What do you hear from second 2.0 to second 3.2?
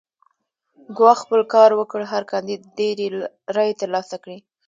هر کاندید ډېرې